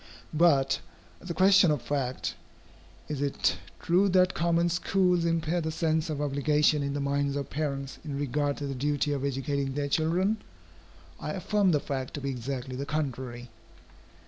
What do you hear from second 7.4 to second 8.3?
parents in